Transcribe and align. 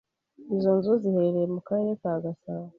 izo 0.55 0.71
nzu 0.77 0.91
ziherereye 1.01 1.47
mu 1.53 1.59
Karere 1.67 1.91
ka 2.01 2.13
Gasabo 2.23 2.67